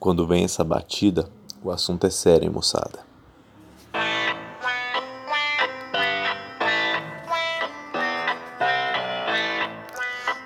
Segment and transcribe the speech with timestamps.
[0.00, 1.28] Quando vem essa batida,
[1.60, 3.00] o assunto é sério, moçada.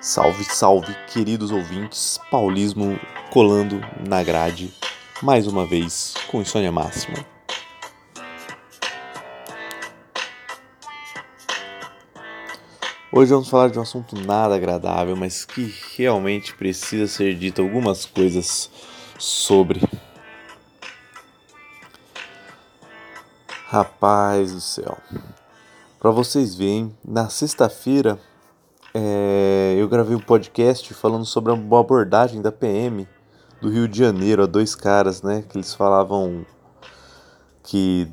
[0.01, 2.99] Salve, salve, queridos ouvintes, paulismo
[3.31, 4.73] colando na grade,
[5.21, 7.23] mais uma vez com insônia máxima.
[13.11, 18.03] Hoje vamos falar de um assunto nada agradável, mas que realmente precisa ser dito algumas
[18.03, 18.71] coisas
[19.17, 19.81] sobre.
[23.67, 24.97] Rapaz do céu.
[25.99, 28.19] Para vocês verem, na sexta-feira
[28.93, 33.07] é, eu gravei um podcast falando sobre uma abordagem da PM
[33.59, 35.43] do Rio de Janeiro a dois caras, né?
[35.49, 36.45] Que eles falavam
[37.63, 38.07] que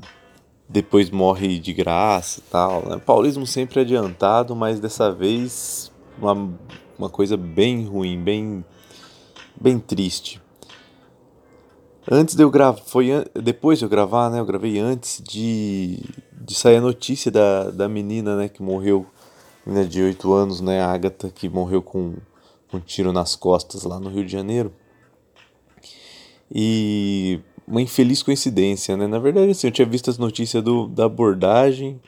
[0.68, 2.88] depois morre de graça e tal.
[2.88, 2.96] Né?
[3.04, 6.50] Paulismo sempre adiantado, mas dessa vez uma,
[6.96, 8.64] uma coisa bem ruim, bem,
[9.60, 10.39] bem triste.
[12.12, 13.24] Antes de eu gravar, foi an...
[13.40, 14.40] depois de eu gravar, né?
[14.40, 18.48] Eu gravei antes de, de sair a notícia da, da menina, né?
[18.48, 19.06] Que morreu,
[19.64, 20.80] menina de 8 anos, né?
[20.80, 22.14] A Agatha, que morreu com
[22.72, 24.72] um tiro nas costas lá no Rio de Janeiro.
[26.52, 29.06] E uma infeliz coincidência, né?
[29.06, 32.00] Na verdade, assim, eu tinha visto as notícias do, da abordagem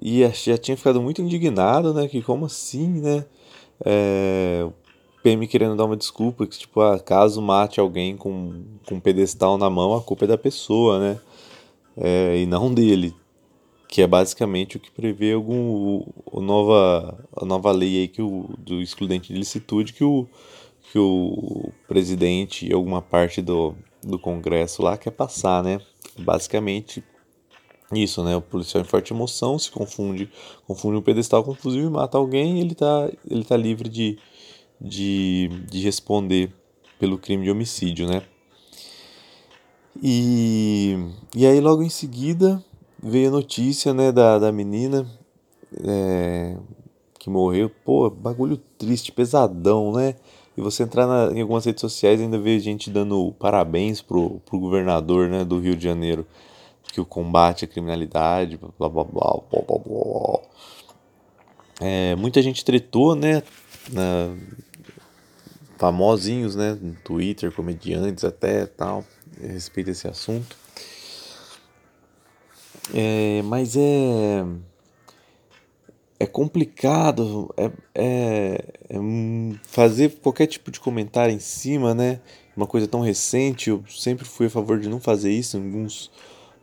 [0.00, 2.06] e já tinha ficado muito indignado, né?
[2.06, 3.24] Que como assim, né?
[3.84, 4.68] É,
[5.22, 9.58] PM querendo dar uma desculpa, que tipo, ah, caso mate alguém com, com um pedestal
[9.58, 11.20] na mão, a culpa é da pessoa, né?
[11.96, 13.14] É, e não dele.
[13.88, 18.50] Que é basicamente o que prevê algum, o, nova, a nova lei aí que o,
[18.58, 20.26] do excludente de licitude que o,
[20.92, 25.80] que o presidente e alguma parte do, do Congresso lá quer passar, né?
[26.18, 27.02] Basicamente
[27.92, 28.36] isso, né?
[28.36, 30.30] O policial em forte emoção se confunde,
[30.66, 34.18] confunde um pedestal com um fuzil e mata alguém, ele tá, ele tá livre de,
[34.80, 36.52] de, de responder
[36.98, 38.22] pelo crime de homicídio, né?
[40.02, 40.96] E,
[41.34, 42.62] e aí logo em seguida
[43.02, 45.06] veio a notícia, né, da, da menina
[45.84, 46.56] é,
[47.18, 47.70] que morreu.
[47.84, 50.14] Pô, bagulho triste, pesadão, né?
[50.56, 54.58] E você entrar na, em algumas redes sociais ainda vê gente dando parabéns pro, pro
[54.58, 56.26] governador né, do Rio de Janeiro,
[56.92, 60.40] que o combate à criminalidade, blá blá blá blá blá blá.
[61.80, 63.42] É, muita gente tretou, né?
[63.92, 64.34] Na,
[65.78, 66.76] famosinhos, né?
[66.80, 69.04] No Twitter, comediantes até tal,
[69.42, 70.56] a respeito desse assunto.
[72.94, 74.44] É, mas é
[76.20, 78.98] é complicado é, é, é,
[79.62, 82.20] fazer qualquer tipo de comentário em cima, né?
[82.56, 85.56] Uma coisa tão recente, eu sempre fui a favor de não fazer isso.
[85.56, 86.10] Em alguns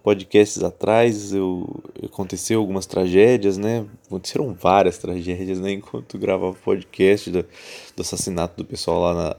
[0.05, 3.87] podcasts atrás, eu aconteceu algumas tragédias, né?
[4.05, 5.71] Aconteceram várias tragédias, né?
[5.71, 9.35] Enquanto gravava podcast do, do assassinato do pessoal lá na,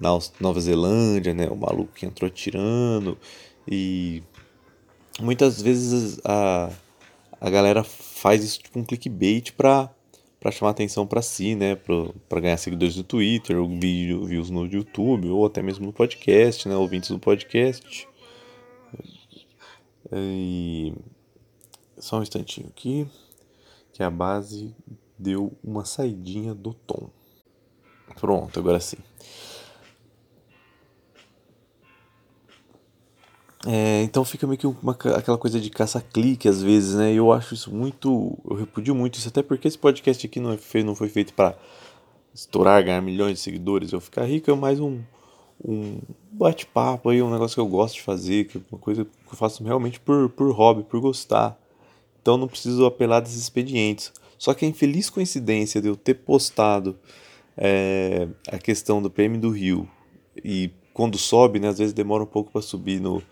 [0.00, 1.46] na Nova Zelândia, né?
[1.46, 3.16] O maluco que entrou tirando
[3.66, 4.24] e
[5.20, 6.68] muitas vezes a
[7.40, 9.88] a galera faz isso tipo um clickbait pra,
[10.40, 11.76] pra chamar atenção para si, né?
[11.76, 11.94] Pra,
[12.28, 16.68] pra ganhar seguidores no Twitter, ou vídeo, views no YouTube, ou até mesmo no podcast,
[16.68, 16.74] né?
[16.74, 18.08] Ouvintes do podcast.
[20.12, 20.94] E...
[21.98, 23.08] Só um instantinho aqui,
[23.92, 24.74] que a base
[25.18, 27.10] deu uma saidinha do tom.
[28.20, 28.98] Pronto, agora sim.
[33.66, 37.12] É, então fica meio que uma, aquela coisa de caça-clique às vezes, né?
[37.12, 38.38] Eu acho isso muito.
[38.48, 41.58] Eu repudio muito isso, até porque esse podcast aqui não, é não foi feito para
[42.32, 45.02] estourar, ganhar milhões de seguidores, eu ficar rico, é mais um,
[45.64, 45.98] um
[46.30, 49.36] bate-papo aí, um negócio que eu gosto de fazer, que é uma coisa que eu
[49.36, 51.58] faço realmente por, por hobby, por gostar.
[52.20, 54.12] Então não preciso apelar desses expedientes.
[54.38, 56.96] Só que a infeliz coincidência de eu ter postado
[57.56, 59.88] é, a questão do PM do Rio
[60.44, 63.22] e quando sobe, né, às vezes demora um pouco para subir no,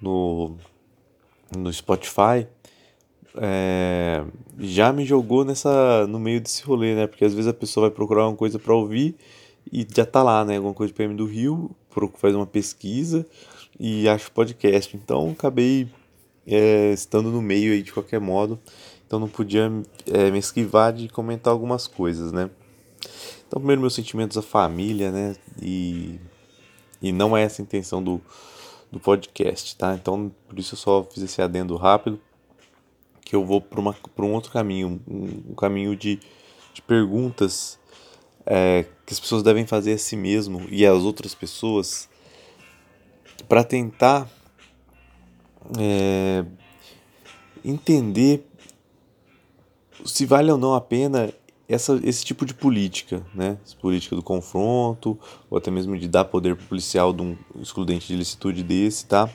[0.00, 0.56] no,
[1.56, 2.46] no Spotify,
[3.36, 4.24] é,
[4.58, 7.06] já me jogou nessa no meio desse rolê, né?
[7.06, 9.16] Porque às vezes a pessoa vai procurar uma coisa para ouvir
[9.72, 10.56] e já tá lá, né?
[10.56, 11.70] Alguma coisa de PM do Rio,
[12.16, 13.26] faz uma pesquisa
[13.78, 14.96] e acha o podcast.
[14.96, 15.88] Então acabei
[16.46, 18.58] é, estando no meio aí de qualquer modo,
[19.06, 19.70] então não podia
[20.06, 22.50] é, me esquivar de comentar algumas coisas, né?
[23.46, 25.36] Então primeiro meus sentimentos à família, né?
[25.60, 26.18] E,
[27.00, 28.20] e não é essa a intenção do,
[28.90, 29.94] do podcast, tá?
[29.94, 32.20] Então, por isso eu só fiz esse adendo rápido,
[33.24, 36.18] que eu vou para um outro caminho, um, um caminho de,
[36.72, 37.78] de perguntas
[38.50, 42.08] é, que as pessoas devem fazer a si mesmo e às outras pessoas
[43.46, 44.26] para tentar
[45.78, 46.44] é,
[47.62, 48.46] entender
[50.04, 51.30] se vale ou não a pena
[51.68, 53.58] essa, esse tipo de política, né?
[53.62, 55.18] Essa política do confronto,
[55.50, 59.28] ou até mesmo de dar poder policial de um excludente de licitude desse, tá?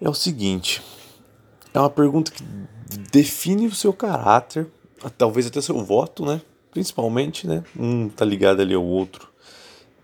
[0.00, 0.82] É o seguinte,
[1.72, 2.42] é uma pergunta que
[3.12, 4.66] define o seu caráter,
[5.16, 6.42] talvez até seu voto, né?
[6.74, 7.64] Principalmente, né?
[7.78, 9.28] Um tá ligado ali ao outro.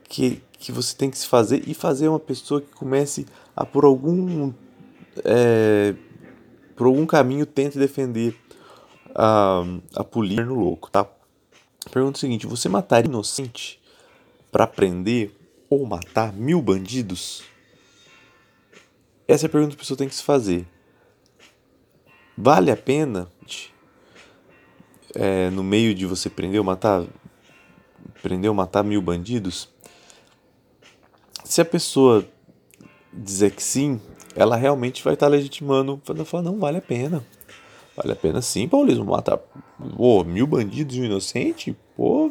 [0.09, 3.85] Que, que você tem que se fazer e fazer uma pessoa que comece a por
[3.85, 4.53] algum
[5.25, 5.95] é,
[6.77, 8.37] por algum caminho tente defender
[9.15, 9.63] a,
[9.95, 11.07] a polícia no louco, tá?
[11.93, 13.81] Pergunta o seguinte: você mataria inocente
[14.51, 15.33] para prender
[15.69, 17.43] ou matar mil bandidos?
[19.27, 20.67] Essa é a pergunta que a pessoa tem que se fazer.
[22.37, 23.29] Vale a pena,
[25.15, 27.05] é, no meio de você prender ou matar,
[28.23, 29.69] prender ou matar mil bandidos?
[31.45, 32.25] Se a pessoa
[33.13, 34.01] dizer que sim,
[34.37, 37.25] ela realmente vai estar legitimando, vai falar, não, vale a pena.
[37.97, 39.39] Vale a pena sim, Paulismo, matar
[39.97, 41.77] pô, mil bandidos e um inocente?
[41.97, 42.31] Pô,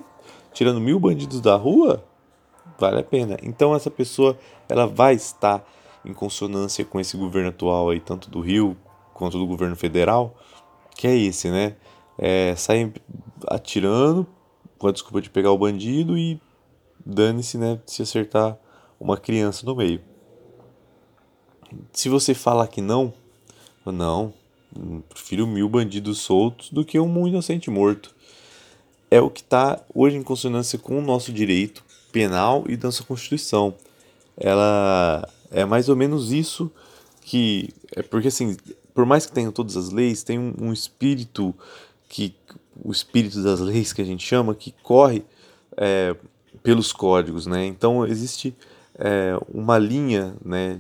[0.54, 2.04] tirando mil bandidos da rua?
[2.80, 3.38] Vale a pena.
[3.44, 4.38] Então essa pessoa,
[4.68, 5.64] ela vai estar
[6.06, 8.76] em consonância com esse governo atual aí, tanto do Rio
[9.14, 10.34] quanto do governo federal,
[10.96, 11.76] que é esse, né?
[12.22, 12.94] É, saem
[13.48, 14.28] atirando
[14.78, 16.40] com a desculpa de pegar o bandido e
[17.06, 18.58] dane-se, né, se acertar
[19.00, 20.02] uma criança no meio.
[21.94, 23.14] Se você falar que não,
[23.86, 24.34] não,
[25.08, 28.14] prefiro mil bandidos soltos do que um inocente morto.
[29.10, 33.74] É o que está hoje em consonância com o nosso direito penal e nossa Constituição.
[34.38, 36.72] Ela é mais ou menos isso
[37.22, 38.56] que é porque assim
[39.00, 41.56] por mais que tenham todas as leis, tem um, um espírito
[42.10, 42.36] que
[42.84, 45.24] o espírito das leis que a gente chama que corre
[45.78, 46.16] é,
[46.64, 47.66] pelos códigos, né?
[47.66, 48.54] Então existe
[48.96, 50.80] é, uma linha, né,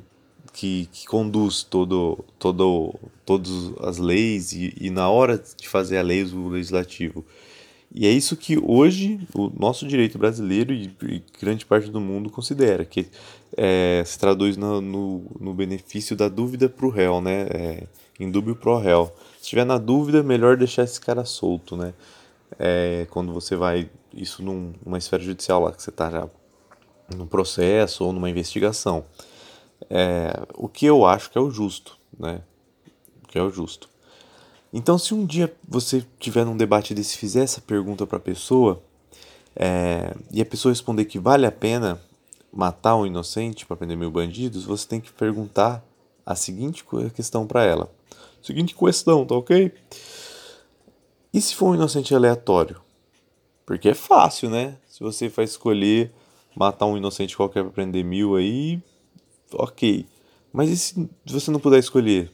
[0.51, 2.93] que, que conduz todo, todo,
[3.25, 7.23] todas as leis e, e na hora de fazer a lei o legislativo.
[7.93, 12.29] E é isso que hoje o nosso direito brasileiro e, e grande parte do mundo
[12.29, 13.07] considera, que
[13.57, 17.47] é, se traduz no, no, no, benefício da dúvida para o réu, né?
[17.49, 17.83] É,
[18.31, 19.11] dúvida pro réu.
[19.39, 21.94] Se tiver na dúvida, melhor deixar esse cara solto, né?
[22.59, 26.27] É, quando você vai, isso num, numa esfera judicial lá, que você está já
[27.15, 29.06] num processo ou numa investigação.
[29.89, 32.41] É, o que eu acho que é o justo, né?
[33.24, 33.89] O que é o justo.
[34.74, 38.83] Então, se um dia você tiver num debate desse fizer essa pergunta para a pessoa
[39.56, 42.00] é, e a pessoa responder que vale a pena
[42.51, 45.81] matar um inocente para prender mil bandidos, você tem que perguntar
[46.25, 46.83] a seguinte
[47.15, 47.89] questão para ela.
[48.41, 49.71] Seguinte questão, tá ok?
[51.33, 52.81] E se for um inocente aleatório?
[53.65, 54.77] Porque é fácil, né?
[54.88, 56.12] Se você vai escolher
[56.56, 58.81] matar um inocente qualquer para prender mil aí,
[59.53, 60.07] ok.
[60.51, 62.31] Mas e se você não puder escolher?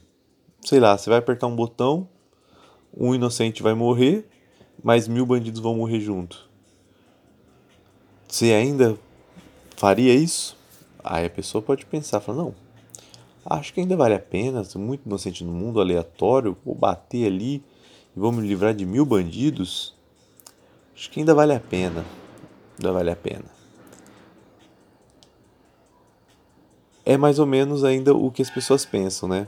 [0.62, 2.07] Sei lá, você vai apertar um botão,
[2.96, 4.28] um inocente vai morrer,
[4.84, 6.50] mas mil bandidos vão morrer junto.
[8.28, 8.98] Você ainda
[9.75, 10.57] faria isso?
[11.04, 12.56] Aí a pessoa pode pensar, falar, não,
[13.45, 17.63] acho que ainda vale a pena, sou muito inocente no mundo aleatório, vou bater ali
[18.15, 19.94] e vou me livrar de mil bandidos.
[20.95, 22.03] Acho que ainda vale a pena,
[22.77, 23.45] ainda vale a pena.
[27.06, 29.47] É mais ou menos ainda o que as pessoas pensam, né?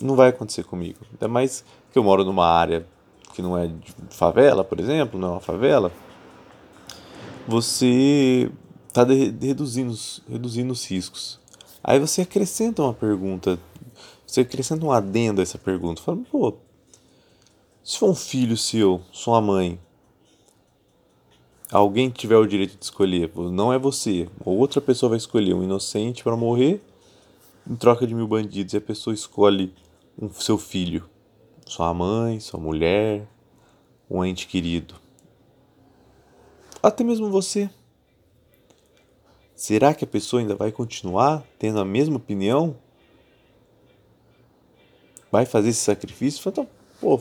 [0.00, 1.00] Não vai acontecer comigo.
[1.12, 1.62] Ainda mais
[1.92, 2.86] que eu moro numa área
[3.34, 5.92] que não é de favela, por exemplo, não é uma favela.
[7.46, 8.50] Você
[8.88, 9.94] está reduzindo,
[10.30, 11.41] reduzindo os riscos.
[11.84, 13.58] Aí você acrescenta uma pergunta,
[14.26, 16.00] você acrescenta um adendo a essa pergunta.
[16.00, 16.54] Fala, pô,
[17.82, 19.80] se for um filho seu, sua mãe,
[21.70, 25.62] alguém tiver o direito de escolher, não é você, ou outra pessoa vai escolher um
[25.64, 26.80] inocente para morrer
[27.68, 29.74] em troca de mil bandidos, e a pessoa escolhe
[30.20, 31.08] um seu filho,
[31.66, 33.26] sua mãe, sua mulher,
[34.08, 34.94] um ente querido,
[36.82, 37.70] até mesmo você.
[39.62, 42.74] Será que a pessoa ainda vai continuar tendo a mesma opinião?
[45.30, 46.48] Vai fazer esse sacrifício?
[46.48, 46.66] Então,
[47.00, 47.20] pô,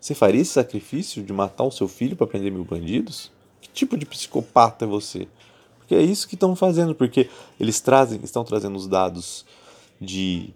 [0.00, 3.30] você faria esse sacrifício de matar o seu filho para prender mil bandidos?
[3.60, 5.28] Que tipo de psicopata é você?
[5.78, 7.30] Porque é isso que estão fazendo, porque
[7.60, 9.46] eles trazem, estão trazendo os dados
[10.00, 10.52] de,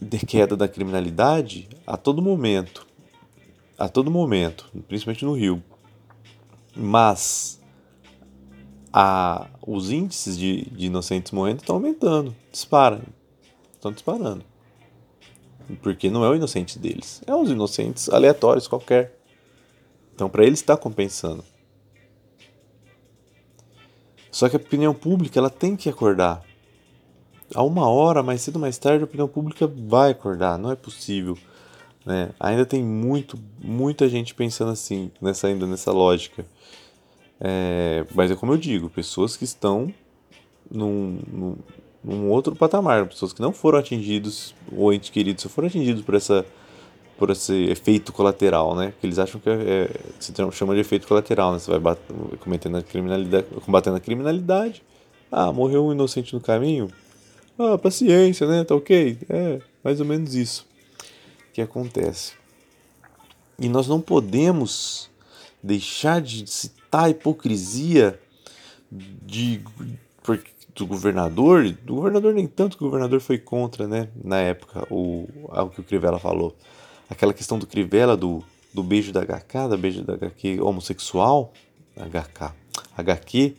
[0.00, 2.86] de queda da criminalidade a todo momento.
[3.76, 5.62] A todo momento, principalmente no Rio.
[6.74, 7.58] Mas
[8.92, 12.34] a, os índices de, de inocentes morrendo estão aumentando.
[12.50, 13.02] Dispara.
[13.74, 14.44] Estão disparando.
[15.82, 17.22] Porque não é o inocente deles.
[17.26, 19.18] É os inocentes aleatórios qualquer.
[20.14, 21.44] Então, para eles está compensando.
[24.30, 26.42] Só que a opinião pública ela tem que acordar.
[27.54, 30.58] A uma hora, mais cedo ou mais tarde, a opinião pública vai acordar.
[30.58, 31.36] Não é possível
[32.04, 32.30] Né?
[32.38, 36.46] Ainda tem muito, muita gente pensando assim, nessa, ainda nessa lógica.
[37.40, 39.92] É, mas é como eu digo, pessoas que estão
[40.70, 41.56] num, num,
[42.02, 46.14] num, outro patamar, pessoas que não foram atingidos, ou entes queridos, só foram atingidos por
[46.14, 46.44] essa
[47.16, 48.94] por esse efeito colateral, né?
[49.00, 49.90] Que eles acham que é, é,
[50.20, 51.58] se chama de efeito colateral, né?
[51.58, 52.00] Você vai bat,
[52.38, 54.84] cometendo a criminalidade, combatendo a criminalidade.
[55.30, 56.88] Ah, morreu um inocente no caminho.
[57.58, 58.62] Ah, paciência, né?
[58.62, 59.18] Tá ok?
[59.28, 60.64] É, mais ou menos isso
[61.52, 62.34] que acontece.
[63.58, 65.10] E nós não podemos
[65.60, 66.44] deixar de
[66.90, 68.18] a hipocrisia
[68.90, 69.60] de,
[70.74, 75.72] do governador, do governador nem tanto, o governador foi contra, né, na época, o, algo
[75.72, 76.56] que o Crivella falou.
[77.10, 78.42] Aquela questão do Crivella, do,
[78.72, 81.52] do beijo da HK, da beijo da HQ homossexual,
[81.96, 82.54] HK,
[82.96, 83.54] HQ,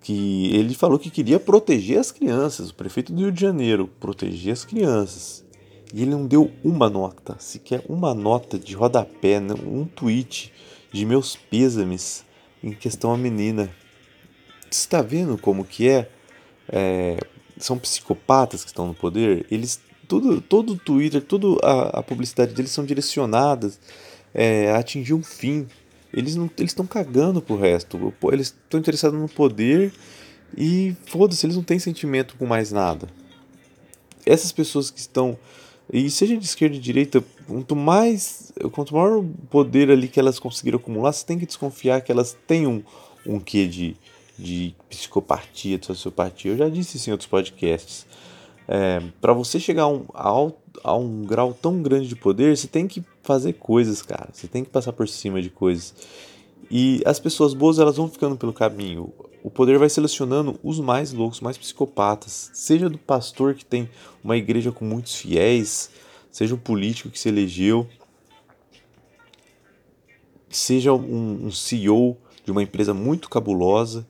[0.00, 4.52] que ele falou que queria proteger as crianças, o prefeito do Rio de Janeiro, proteger
[4.52, 5.44] as crianças.
[5.92, 10.52] E ele não deu uma nota, sequer uma nota de rodapé, um tweet
[10.94, 12.24] de meus pêsames
[12.62, 13.68] em questão à menina.
[14.70, 16.08] Está vendo como que é?
[16.68, 17.18] é?
[17.58, 19.44] São psicopatas que estão no poder.
[19.50, 23.80] Eles tudo, todo o Twitter, toda a, a publicidade deles são direcionadas
[24.32, 25.66] é, a atingir um fim.
[26.12, 28.14] Eles não eles estão cagando pro resto.
[28.30, 29.92] Eles estão interessados no poder
[30.56, 33.08] e foda-se, eles não têm sentimento com mais nada.
[34.24, 35.36] Essas pessoas que estão
[35.92, 40.18] e seja de esquerda e de direita, quanto mais, quanto maior o poder ali que
[40.18, 42.82] elas conseguiram acumular, você tem que desconfiar que elas têm um,
[43.26, 43.96] um quê de,
[44.38, 46.52] de psicopatia, de sociopatia.
[46.52, 48.06] Eu já disse isso em outros podcasts.
[48.66, 52.66] É, para você chegar a um, a, a um grau tão grande de poder, você
[52.66, 54.30] tem que fazer coisas, cara.
[54.32, 55.94] Você tem que passar por cima de coisas.
[56.70, 59.12] E as pessoas boas elas vão ficando pelo caminho
[59.44, 63.90] o poder vai selecionando os mais loucos, mais psicopatas, seja do pastor que tem
[64.24, 65.90] uma igreja com muitos fiéis,
[66.32, 67.86] seja um político que se elegeu,
[70.48, 74.06] seja um, um CEO de uma empresa muito cabulosa.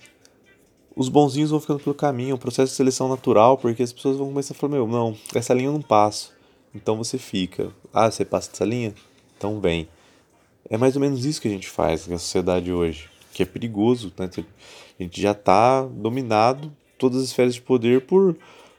[0.94, 4.28] Os bonzinhos vão ficando pelo caminho, um processo de seleção natural, porque as pessoas vão
[4.28, 6.32] começar a falar: meu, não, essa linha eu não passo.
[6.72, 7.72] Então você fica.
[7.92, 8.94] Ah, você passa essa linha?
[9.36, 9.88] Então vem.
[10.70, 14.12] É mais ou menos isso que a gente faz na sociedade hoje, que é perigoso,
[14.16, 14.30] né?
[14.98, 18.36] A gente já está dominado, todas as esferas de poder, por,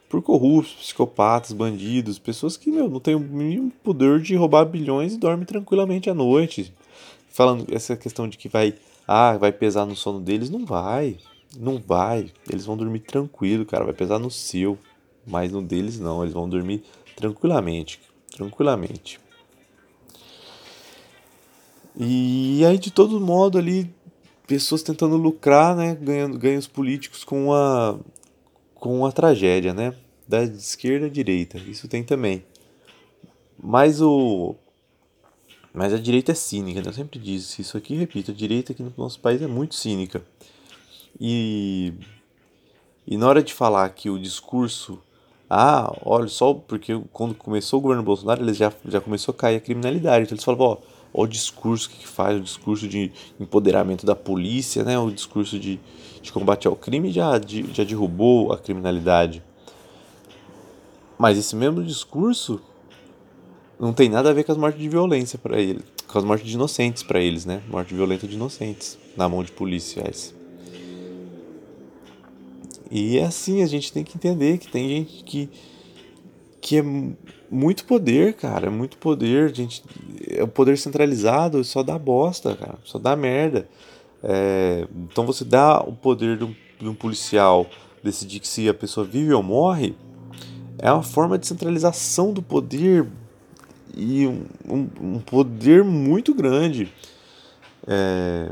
[0.10, 5.13] por corruptos, psicopatas, bandidos, pessoas que meu, não têm o mínimo poder de roubar bilhões
[5.13, 6.74] e dormem tranquilamente à noite.
[7.29, 11.17] Falando essa questão de que vai, ah, vai pesar no sono deles, não vai.
[11.57, 12.31] Não vai.
[12.50, 13.86] Eles vão dormir tranquilo, cara.
[13.86, 14.77] Vai pesar no seu.
[15.25, 16.22] Mas no deles não.
[16.22, 16.84] Eles vão dormir
[17.15, 18.00] tranquilamente.
[18.36, 19.19] Tranquilamente.
[21.98, 23.93] E aí, de todo modo, ali
[24.48, 27.98] pessoas tentando lucrar, né, ganhando ganhos políticos com a
[28.75, 29.96] com a tragédia, né,
[30.28, 31.58] da esquerda à direita.
[31.58, 32.46] Isso tem também.
[33.58, 34.56] Mas o
[35.74, 36.88] mas a direita é cínica, né?
[36.88, 40.24] eu sempre disse isso aqui, repito, a direita aqui no nosso país é muito cínica.
[41.20, 41.94] E
[43.08, 45.02] e na hora de falar que o discurso
[45.50, 49.58] ah, olha só, porque quando começou o governo Bolsonaro, eles já, já começou a cair
[49.58, 50.24] a criminalidade.
[50.24, 50.78] Então eles falavam, ó,
[51.17, 55.00] o discurso que faz, o discurso de empoderamento da polícia, né?
[55.00, 55.79] o discurso de,
[56.22, 59.41] de combate ao crime já, de, já derrubou a criminalidade.
[61.17, 62.60] Mas esse mesmo discurso
[63.79, 66.48] não tem nada a ver com as mortes de violência para eles, com as mortes
[66.48, 67.62] de inocentes para eles, né?
[67.69, 70.36] Morte violenta de inocentes na mão de policiais.
[72.91, 75.50] E é assim, a gente tem que entender que tem gente que
[76.65, 76.84] que é
[77.48, 79.84] muito poder, cara, muito poder, gente,
[80.27, 83.69] é o poder centralizado só dá bosta, cara, só dá merda.
[84.24, 87.67] É, então você dá o poder de um, de um, policial
[88.03, 89.95] decidir que se a pessoa vive ou morre,
[90.79, 93.07] é uma forma de centralização do poder
[93.95, 96.91] e um, um, um poder muito grande.
[97.86, 98.51] É,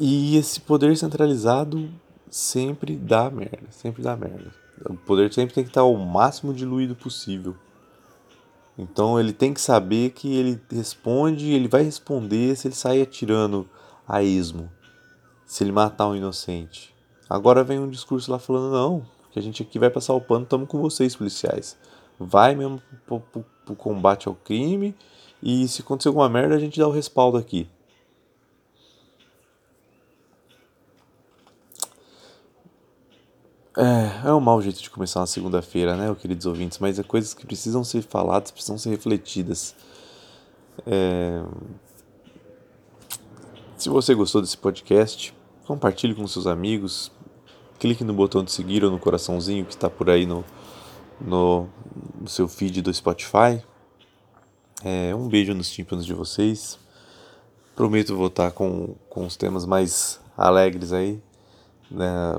[0.00, 1.88] e esse poder centralizado
[2.28, 4.63] sempre dá merda, sempre dá merda.
[4.88, 7.54] O poder sempre tem que estar o máximo diluído possível.
[8.76, 13.68] Então ele tem que saber que ele responde, ele vai responder se ele sair atirando
[14.06, 14.70] a esmo,
[15.46, 16.94] se ele matar um inocente.
[17.30, 20.44] Agora vem um discurso lá falando: não, que a gente aqui vai passar o pano,
[20.44, 21.76] estamos com vocês, policiais.
[22.18, 24.94] Vai mesmo pro, pro, pro combate ao crime
[25.42, 27.68] e se acontecer alguma merda a gente dá o respaldo aqui.
[33.76, 36.78] É, é um mau jeito de começar uma segunda-feira, né, queridos ouvintes?
[36.78, 39.74] Mas é coisas que precisam ser faladas, precisam ser refletidas.
[40.86, 41.42] É...
[43.76, 45.34] Se você gostou desse podcast,
[45.66, 47.10] compartilhe com seus amigos.
[47.80, 50.44] Clique no botão de seguir ou no coraçãozinho que está por aí no,
[51.20, 51.68] no,
[52.20, 53.60] no seu feed do Spotify.
[54.84, 56.78] É, um beijo nos tímpanos de vocês.
[57.74, 61.20] Prometo voltar com, com os temas mais alegres aí
[61.90, 62.36] né,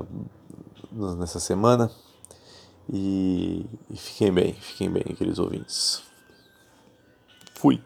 [0.96, 1.90] nessa semana.
[2.92, 6.02] E, e fiquem bem, fiquem bem, queridos ouvintes.
[7.54, 7.82] Fui.